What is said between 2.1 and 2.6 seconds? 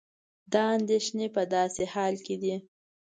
کې دي